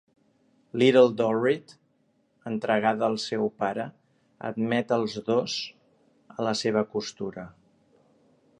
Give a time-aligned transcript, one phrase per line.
[0.81, 1.73] Little Dorrit,
[2.51, 3.85] entregada al seu pare,
[4.49, 5.59] admet els dos
[6.37, 7.47] a la seva costura.